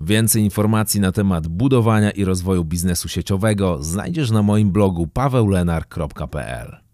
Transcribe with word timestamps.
Więcej 0.00 0.42
informacji 0.42 1.00
na 1.00 1.12
temat 1.12 1.48
budowania 1.48 2.10
i 2.10 2.24
rozwoju 2.24 2.64
biznesu 2.64 3.08
sieciowego 3.08 3.82
znajdziesz 3.82 4.30
na 4.30 4.42
moim 4.42 4.70
blogu 4.70 5.06
paweulenar.pl. 5.06 6.89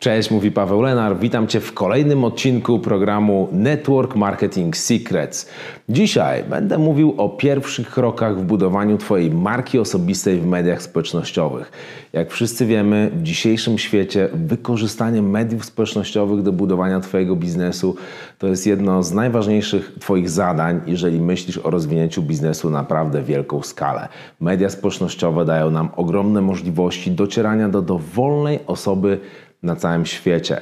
Cześć, 0.00 0.30
mówi 0.30 0.50
Paweł 0.50 0.82
Lenar. 0.82 1.18
Witam 1.18 1.46
Cię 1.46 1.60
w 1.60 1.74
kolejnym 1.74 2.24
odcinku 2.24 2.78
programu 2.78 3.48
Network 3.52 4.16
Marketing 4.16 4.76
Secrets. 4.76 5.48
Dzisiaj 5.88 6.44
będę 6.44 6.78
mówił 6.78 7.14
o 7.16 7.28
pierwszych 7.28 7.90
krokach 7.90 8.38
w 8.38 8.42
budowaniu 8.42 8.98
Twojej 8.98 9.30
marki 9.30 9.78
osobistej 9.78 10.38
w 10.38 10.46
mediach 10.46 10.82
społecznościowych. 10.82 11.72
Jak 12.12 12.30
wszyscy 12.30 12.66
wiemy, 12.66 13.10
w 13.14 13.22
dzisiejszym 13.22 13.78
świecie 13.78 14.28
wykorzystanie 14.34 15.22
mediów 15.22 15.64
społecznościowych 15.64 16.42
do 16.42 16.52
budowania 16.52 17.00
Twojego 17.00 17.36
biznesu 17.36 17.96
to 18.38 18.46
jest 18.46 18.66
jedno 18.66 19.02
z 19.02 19.12
najważniejszych 19.12 19.92
Twoich 20.00 20.30
zadań, 20.30 20.80
jeżeli 20.86 21.20
myślisz 21.20 21.58
o 21.58 21.70
rozwinięciu 21.70 22.22
biznesu 22.22 22.70
na 22.70 22.78
naprawdę 22.78 23.22
wielką 23.22 23.62
skalę. 23.62 24.08
Media 24.40 24.70
społecznościowe 24.70 25.44
dają 25.44 25.70
nam 25.70 25.88
ogromne 25.96 26.40
możliwości 26.40 27.10
docierania 27.10 27.68
do 27.68 27.82
dowolnej 27.82 28.58
osoby 28.66 29.20
na 29.62 29.76
całym 29.76 30.06
świecie. 30.06 30.60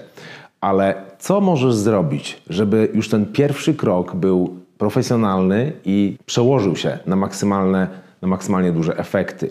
Ale 0.60 0.94
co 1.18 1.40
możesz 1.40 1.74
zrobić, 1.74 2.42
żeby 2.50 2.88
już 2.94 3.08
ten 3.08 3.26
pierwszy 3.26 3.74
krok 3.74 4.14
był 4.14 4.56
profesjonalny 4.78 5.72
i 5.84 6.16
przełożył 6.26 6.76
się 6.76 6.98
na 7.06 7.16
maksymalne, 7.16 7.88
na 8.22 8.28
maksymalnie 8.28 8.72
duże 8.72 8.98
efekty? 8.98 9.50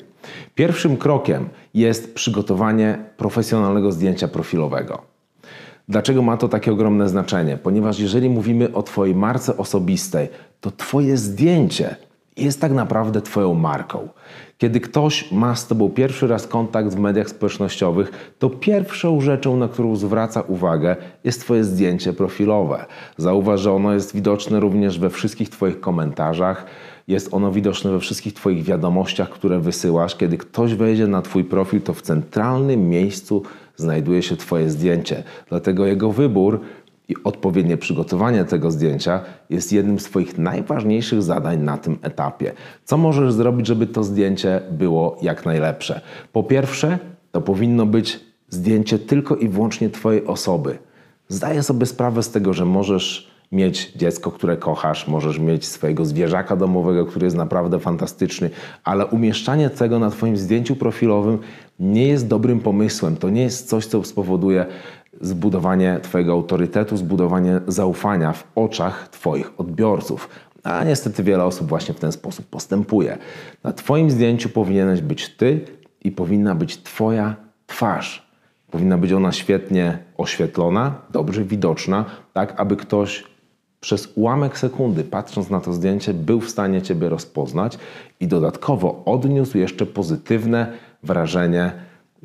Pierwszym 0.56 0.98
krokiem 0.98 1.50
jest 1.74 2.16
przygotowanie 2.16 2.98
profesjonalnego 3.18 3.92
zdjęcia 3.92 4.28
profilowego. 4.28 5.02
Dlaczego 5.90 6.22
ma 6.22 6.38
to 6.38 6.48
takie 6.48 6.72
ogromne 6.72 7.10
znaczenie? 7.10 7.58
Ponieważ 7.58 8.00
jeżeli 8.00 8.30
mówimy 8.30 8.74
o 8.74 8.84
Twojej 8.84 9.16
marce 9.16 9.58
osobistej, 9.58 10.28
to 10.62 10.72
Twoje 10.72 11.18
zdjęcie 11.18 11.96
jest 12.38 12.62
tak 12.62 12.72
naprawdę 12.72 13.22
Twoją 13.22 13.54
marką. 13.54 14.08
Kiedy 14.58 14.80
ktoś 14.80 15.32
ma 15.32 15.56
z 15.56 15.68
Tobą 15.68 15.90
pierwszy 15.90 16.28
raz 16.28 16.48
kontakt 16.48 16.90
w 16.90 17.00
mediach 17.00 17.30
społecznościowych, 17.30 18.34
to 18.40 18.50
pierwszą 18.50 19.22
rzeczą, 19.22 19.58
na 19.58 19.68
którą 19.68 19.96
zwraca 19.96 20.42
uwagę, 20.42 20.96
jest 21.24 21.42
Twoje 21.42 21.64
zdjęcie 21.64 22.14
profilowe. 22.14 22.86
Zauważ, 23.18 23.62
że 23.62 23.74
ono 23.74 23.94
jest 23.94 24.16
widoczne 24.16 24.60
również 24.60 25.00
we 25.00 25.10
wszystkich 25.10 25.50
Twoich 25.50 25.80
komentarzach, 25.80 26.66
jest 27.08 27.34
ono 27.34 27.52
widoczne 27.52 27.92
we 27.92 28.00
wszystkich 28.00 28.34
Twoich 28.34 28.64
wiadomościach, 28.64 29.30
które 29.30 29.60
wysyłasz. 29.60 30.16
Kiedy 30.16 30.38
ktoś 30.38 30.74
wejdzie 30.74 31.08
na 31.08 31.22
Twój 31.22 31.44
profil, 31.44 31.82
to 31.82 31.94
w 31.94 32.02
centralnym 32.02 32.90
miejscu 32.90 33.44
znajduje 33.76 34.24
się 34.24 34.38
Twoje 34.38 34.70
zdjęcie. 34.70 35.24
Dlatego 35.50 35.86
jego 35.86 36.12
wybór 36.12 36.60
i 37.10 37.16
odpowiednie 37.24 37.78
przygotowanie 37.78 38.46
tego 38.46 38.72
zdjęcia 38.72 39.22
jest 39.50 39.74
jednym 39.74 40.00
z 40.00 40.04
Twoich 40.04 40.38
najważniejszych 40.38 41.24
zadań 41.24 41.62
na 41.62 41.78
tym 41.78 41.98
etapie. 42.02 42.54
Co 42.86 42.98
możesz 42.98 43.34
zrobić, 43.34 43.68
żeby 43.68 43.88
to 43.88 44.04
zdjęcie 44.04 44.62
było 44.72 45.18
jak 45.22 45.46
najlepsze? 45.46 46.02
Po 46.34 46.44
pierwsze, 46.44 47.00
to 47.32 47.42
powinno 47.42 47.86
być 47.86 48.20
zdjęcie 48.50 49.00
tylko 49.00 49.36
i 49.36 49.50
wyłącznie 49.50 49.90
Twojej 49.90 50.26
osoby. 50.26 50.78
Zdaję 51.28 51.64
sobie 51.64 51.86
sprawę 51.86 52.24
z 52.24 52.32
tego, 52.32 52.54
że 52.54 52.66
możesz 52.66 53.38
mieć 53.52 53.92
dziecko, 53.96 54.32
które 54.32 54.58
kochasz, 54.58 55.08
możesz 55.08 55.40
mieć 55.40 55.66
swojego 55.66 56.06
zwierzaka 56.06 56.56
domowego, 56.56 57.06
który 57.06 57.26
jest 57.26 57.38
naprawdę 57.38 57.80
fantastyczny, 57.80 58.50
ale 58.84 59.06
umieszczanie 59.06 59.70
tego 59.70 60.00
na 60.00 60.10
Twoim 60.10 60.38
zdjęciu 60.38 60.76
profilowym 60.76 61.40
nie 61.80 62.08
jest 62.08 62.28
dobrym 62.28 62.60
pomysłem. 62.60 63.18
To 63.18 63.30
nie 63.30 63.42
jest 63.42 63.70
coś, 63.70 63.86
co 63.86 64.04
spowoduje 64.04 64.66
zbudowanie 65.22 66.00
Twojego 66.02 66.32
autorytetu, 66.32 66.98
zbudowanie 66.98 67.62
zaufania 67.68 68.34
w 68.34 68.44
oczach 68.56 69.10
Twoich 69.10 69.52
odbiorców. 69.58 70.30
A 70.64 70.84
niestety 70.84 71.24
wiele 71.24 71.44
osób 71.44 71.68
właśnie 71.68 71.94
w 71.94 72.00
ten 72.00 72.12
sposób 72.12 72.46
postępuje. 72.46 73.18
Na 73.64 73.74
Twoim 73.74 74.12
zdjęciu 74.12 74.50
powinieneś 74.50 75.02
być 75.02 75.30
Ty 75.30 75.66
i 76.04 76.12
powinna 76.12 76.56
być 76.56 76.84
Twoja 76.84 77.36
twarz. 77.68 78.28
Powinna 78.72 78.98
być 78.98 79.14
ona 79.14 79.32
świetnie 79.32 79.98
oświetlona, 80.18 80.96
dobrze 81.12 81.44
widoczna, 81.44 82.06
tak 82.34 82.60
aby 82.60 82.76
ktoś 82.76 83.24
przez 83.80 84.12
ułamek 84.16 84.58
sekundy, 84.58 85.04
patrząc 85.04 85.50
na 85.50 85.60
to 85.60 85.74
zdjęcie, 85.74 86.14
był 86.14 86.42
w 86.42 86.50
stanie 86.50 86.82
Ciebie 86.82 87.10
rozpoznać 87.10 87.78
i 88.20 88.28
dodatkowo 88.28 89.04
odniósł 89.06 89.58
jeszcze 89.58 89.86
pozytywne 89.86 90.74
wrażenie, 91.04 91.72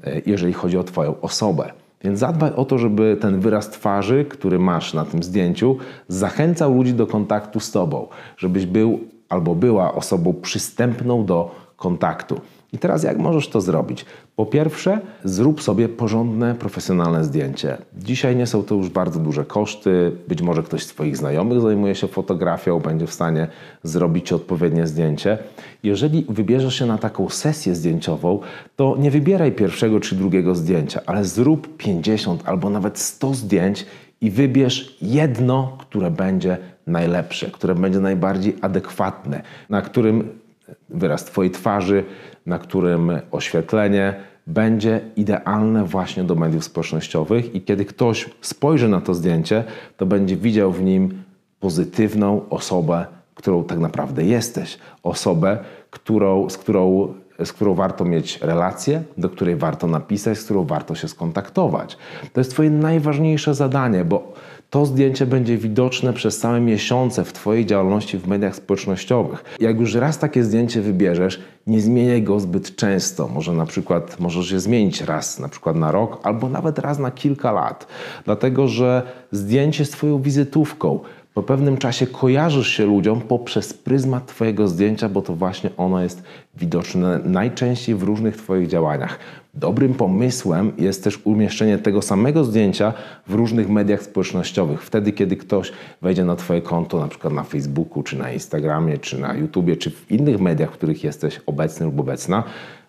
e, 0.04 0.20
jeżeli 0.26 0.52
chodzi 0.52 0.78
o 0.78 0.84
Twoją 0.84 1.20
osobę. 1.20 1.72
Więc 2.04 2.18
zadbaj 2.18 2.52
o 2.56 2.64
to, 2.64 2.78
żeby 2.78 3.16
ten 3.20 3.40
wyraz 3.40 3.70
twarzy, 3.70 4.24
który 4.24 4.58
masz 4.58 4.94
na 4.94 5.04
tym 5.04 5.22
zdjęciu, 5.22 5.76
zachęcał 6.08 6.74
ludzi 6.74 6.94
do 6.94 7.06
kontaktu 7.06 7.60
z 7.60 7.70
Tobą, 7.70 8.06
żebyś 8.36 8.66
był 8.66 9.00
albo 9.28 9.54
była 9.54 9.94
osobą 9.94 10.34
przystępną 10.42 11.24
do 11.24 11.54
kontaktu. 11.76 12.40
I 12.72 12.78
teraz 12.78 13.02
jak 13.02 13.18
możesz 13.18 13.48
to 13.48 13.60
zrobić? 13.60 14.04
Po 14.36 14.46
pierwsze, 14.46 15.00
zrób 15.24 15.62
sobie 15.62 15.88
porządne, 15.88 16.54
profesjonalne 16.54 17.24
zdjęcie. 17.24 17.78
Dzisiaj 17.98 18.36
nie 18.36 18.46
są 18.46 18.62
to 18.62 18.74
już 18.74 18.88
bardzo 18.88 19.20
duże 19.20 19.44
koszty. 19.44 20.12
Być 20.28 20.42
może 20.42 20.62
ktoś 20.62 20.82
z 20.82 20.86
Twoich 20.86 21.16
znajomych 21.16 21.60
zajmuje 21.60 21.94
się 21.94 22.08
fotografią, 22.08 22.80
będzie 22.80 23.06
w 23.06 23.12
stanie 23.12 23.48
zrobić 23.82 24.32
odpowiednie 24.32 24.86
zdjęcie. 24.86 25.38
Jeżeli 25.82 26.26
wybierzesz 26.28 26.74
się 26.74 26.86
na 26.86 26.98
taką 26.98 27.28
sesję 27.28 27.74
zdjęciową, 27.74 28.40
to 28.76 28.96
nie 28.98 29.10
wybieraj 29.10 29.52
pierwszego 29.52 30.00
czy 30.00 30.14
drugiego 30.14 30.54
zdjęcia, 30.54 31.00
ale 31.06 31.24
zrób 31.24 31.76
50 31.76 32.42
albo 32.44 32.70
nawet 32.70 32.98
100 32.98 33.34
zdjęć 33.34 33.86
i 34.20 34.30
wybierz 34.30 34.96
jedno, 35.02 35.76
które 35.80 36.10
będzie 36.10 36.58
najlepsze, 36.86 37.50
które 37.50 37.74
będzie 37.74 38.00
najbardziej 38.00 38.56
adekwatne, 38.60 39.42
na 39.68 39.82
którym 39.82 40.41
wyraz 40.88 41.24
Twojej 41.24 41.50
twarzy, 41.50 42.04
na 42.46 42.58
którym 42.58 43.12
oświetlenie 43.30 44.14
będzie 44.46 45.00
idealne 45.16 45.84
właśnie 45.84 46.24
do 46.24 46.34
mediów 46.34 46.64
społecznościowych 46.64 47.54
i 47.54 47.60
kiedy 47.60 47.84
ktoś 47.84 48.30
spojrzy 48.40 48.88
na 48.88 49.00
to 49.00 49.14
zdjęcie, 49.14 49.64
to 49.96 50.06
będzie 50.06 50.36
widział 50.36 50.72
w 50.72 50.82
nim 50.82 51.22
pozytywną 51.60 52.48
osobę, 52.50 53.06
którą 53.34 53.64
tak 53.64 53.78
naprawdę 53.78 54.24
jesteś. 54.24 54.78
Osobę, 55.02 55.58
którą, 55.90 56.50
z, 56.50 56.58
którą, 56.58 57.14
z 57.44 57.52
którą 57.52 57.74
warto 57.74 58.04
mieć 58.04 58.38
relację, 58.42 59.02
do 59.18 59.28
której 59.28 59.56
warto 59.56 59.86
napisać, 59.86 60.38
z 60.38 60.44
którą 60.44 60.64
warto 60.64 60.94
się 60.94 61.08
skontaktować. 61.08 61.98
To 62.32 62.40
jest 62.40 62.50
Twoje 62.50 62.70
najważniejsze 62.70 63.54
zadanie, 63.54 64.04
bo 64.04 64.32
to 64.70 64.86
zdjęcie 64.86 65.26
będzie 65.26 65.58
widoczne 65.58 66.12
przez 66.12 66.38
całe 66.38 66.60
miesiące 66.60 67.24
w 67.24 67.32
Twojej 67.32 67.66
działalności 67.66 68.18
w 68.18 68.26
mediach 68.26 68.56
społecznościowych. 68.56 69.44
Jak 69.60 69.80
już 69.80 69.94
raz 69.94 70.18
takie 70.18 70.44
zdjęcie 70.44 70.80
wybierzesz, 70.80 71.40
nie 71.66 71.80
zmieniaj 71.80 72.22
go 72.22 72.40
zbyt 72.40 72.76
często. 72.76 73.28
Może 73.28 73.52
na 73.52 73.66
przykład 73.66 74.20
możesz 74.20 74.50
je 74.50 74.60
zmienić 74.60 75.00
raz, 75.00 75.38
na 75.38 75.48
przykład 75.48 75.76
na 75.76 75.92
rok, 75.92 76.20
albo 76.22 76.48
nawet 76.48 76.78
raz 76.78 76.98
na 76.98 77.10
kilka 77.10 77.52
lat. 77.52 77.86
Dlatego, 78.24 78.68
że 78.68 79.02
zdjęcie 79.32 79.82
jest 79.82 79.92
Twoją 79.92 80.22
wizytówką 80.22 81.00
po 81.34 81.42
pewnym 81.42 81.76
czasie 81.76 82.06
kojarzysz 82.06 82.68
się 82.68 82.86
ludziom 82.86 83.20
poprzez 83.20 83.74
pryzmat 83.74 84.26
Twojego 84.26 84.68
zdjęcia, 84.68 85.08
bo 85.08 85.22
to 85.22 85.34
właśnie 85.34 85.70
ono 85.76 86.02
jest 86.02 86.22
widoczne 86.56 87.20
najczęściej 87.24 87.94
w 87.94 88.02
różnych 88.02 88.36
Twoich 88.36 88.68
działaniach. 88.68 89.18
Dobrym 89.54 89.94
pomysłem 89.94 90.72
jest 90.78 91.04
też 91.04 91.20
umieszczenie 91.24 91.78
tego 91.78 92.02
samego 92.02 92.44
zdjęcia 92.44 92.92
w 93.26 93.34
różnych 93.34 93.68
mediach 93.68 94.02
społecznościowych. 94.02 94.82
Wtedy, 94.82 95.12
kiedy 95.12 95.36
ktoś 95.36 95.72
wejdzie 96.02 96.24
na 96.24 96.36
Twoje 96.36 96.62
konto, 96.62 97.00
na 97.00 97.08
przykład 97.08 97.32
na 97.34 97.42
Facebooku, 97.42 98.02
czy 98.02 98.18
na 98.18 98.32
Instagramie, 98.32 98.98
czy 98.98 99.20
na 99.20 99.34
YouTubie, 99.34 99.76
czy 99.76 99.90
w 99.90 100.10
innych 100.10 100.40
mediach, 100.40 100.70
w 100.70 100.72
których 100.72 101.04
jesteś 101.04 101.40
obecny 101.46 101.86
lub 101.86 102.00
obecna, 102.00 102.44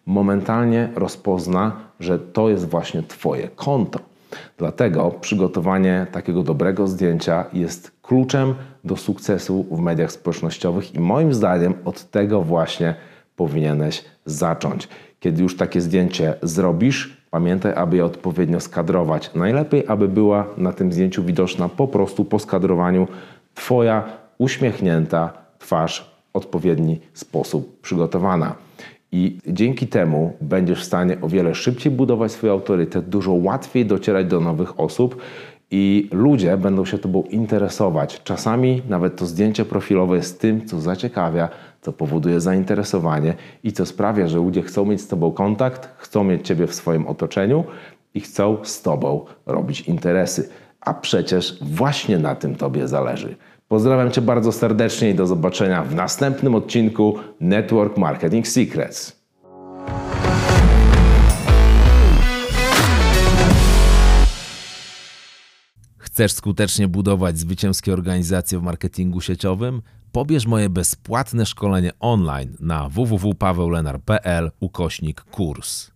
momentalnie 0.06 0.90
rozpozna, 0.96 1.72
że 2.00 2.20
to 2.20 2.50
jest 2.50 2.70
właśnie 2.70 3.03
Twoje 3.03 3.48
konto. 3.48 4.12
Dlatego 4.58 5.12
przygotowanie 5.12 6.08
takiego 6.12 6.44
dobrego 6.44 6.88
zdjęcia 6.88 7.46
jest 7.53 7.91
kluczem 8.02 8.56
do 8.84 8.97
sukcesu 8.97 9.66
w 9.72 9.80
mediach 9.80 10.12
społecznościowych 10.12 10.96
i 10.96 11.00
moim 11.00 11.34
zdaniem 11.34 11.74
od 11.85 12.12
tego 12.12 12.41
właśnie 12.41 12.96
powinieneś 13.35 14.06
zacząć. 14.26 14.88
Kiedy 15.20 15.44
już 15.44 15.58
takie 15.58 15.82
zdjęcie 15.82 16.34
zrobisz, 16.41 17.24
pamiętaj, 17.32 17.74
aby 17.76 17.97
je 17.97 18.06
odpowiednio 18.06 18.59
skadrować. 18.59 19.32
Najlepiej, 19.35 19.84
aby 19.88 20.08
była 20.08 20.47
na 20.58 20.74
tym 20.74 20.91
zdjęciu 20.91 21.24
widoczna 21.24 21.70
po 21.70 21.88
prostu 21.88 22.26
po 22.26 22.40
skadrowaniu 22.40 23.08
Twoja 23.53 24.03
uśmiechnięta 24.38 25.34
twarz 25.59 26.14
w 26.34 26.36
odpowiedni 26.36 27.00
sposób 27.14 27.82
przygotowana. 27.82 28.56
I 29.16 29.38
dzięki 29.48 29.88
temu 29.88 30.34
będziesz 30.42 30.82
w 30.82 30.84
stanie 30.84 31.18
o 31.22 31.30
wiele 31.30 31.56
szybciej 31.56 31.92
budować 31.92 32.32
swój 32.32 32.50
autorytet, 32.50 33.10
dużo 33.10 33.32
łatwiej 33.32 33.86
docierać 33.86 34.28
do 34.28 34.40
nowych 34.40 34.80
osób 34.80 35.22
i 35.72 36.10
ludzie 36.12 36.58
będą 36.58 36.86
się 36.86 36.98
Tobą 36.98 37.24
interesować. 37.24 38.22
Czasami 38.24 38.82
nawet 38.90 39.16
to 39.16 39.26
zdjęcie 39.26 39.66
profilowe 39.66 40.16
jest 40.16 40.42
tym, 40.42 40.66
co 40.66 40.82
zaciekawia, 40.82 41.50
co 41.82 41.94
powoduje 41.94 42.40
zainteresowanie 42.40 43.34
i 43.64 43.72
co 43.72 43.86
sprawia, 43.86 44.28
że 44.28 44.38
ludzie 44.38 44.62
chcą 44.62 44.86
mieć 44.86 45.02
z 45.02 45.08
Tobą 45.08 45.32
kontakt, 45.32 45.90
chcą 45.98 46.24
mieć 46.24 46.48
Ciebie 46.48 46.68
w 46.68 46.74
swoim 46.76 47.08
otoczeniu 47.08 47.64
i 48.14 48.20
chcą 48.20 48.58
z 48.64 48.82
Tobą 48.82 49.26
robić 49.46 49.82
interesy. 49.82 50.50
a 50.86 50.94
przecież 50.94 51.58
właśnie 51.62 52.18
na 52.18 52.36
tym 52.36 52.56
Tobie 52.56 52.88
zależy. 52.88 53.36
Pozdrawiam 53.73 54.11
Cię 54.11 54.22
bardzo 54.22 54.52
serdecznie 54.52 55.09
i 55.09 55.16
do 55.16 55.28
zobaczenia 55.28 55.84
w 55.84 55.96
następnym 55.96 56.55
odcinku 56.55 57.17
Network 57.40 57.97
Marketing 57.97 58.47
Secrets. 58.47 59.23
Chcesz 65.97 66.31
skutecznie 66.31 66.87
budować 66.87 67.37
zwycięskie 67.37 67.93
organizacje 67.93 68.59
w 68.59 68.64
marketingu 68.64 69.22
sieciowym? 69.22 69.81
Pobierz 70.11 70.47
moje 70.47 70.69
bezpłatne 70.69 71.46
szkolenie 71.46 71.91
online 71.99 72.58
na 72.59 72.90
www.paweulenar.pl 72.90 74.52
ukośnik 74.59 75.22
kurs. 75.22 75.92